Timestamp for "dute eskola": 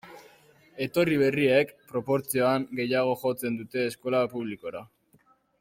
3.63-4.27